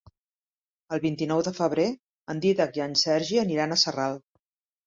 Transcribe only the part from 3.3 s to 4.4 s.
aniran a Sarral.